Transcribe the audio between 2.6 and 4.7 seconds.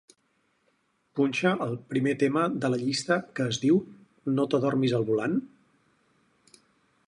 de la llista que es diu "no